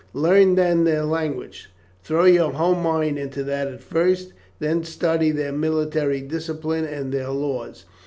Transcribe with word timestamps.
Learn 0.15 0.55
then 0.55 0.83
their 0.83 1.03
language, 1.05 1.69
throw 2.01 2.23
your 2.25 2.53
whole 2.53 2.73
mind 2.73 3.19
into 3.19 3.43
that 3.43 3.67
at 3.67 3.81
first, 3.83 4.33
then 4.57 4.83
study 4.83 5.29
their 5.29 5.51
military 5.53 6.21
discipline 6.21 6.85
and 6.85 7.11
their 7.13 7.29
laws. 7.29 7.85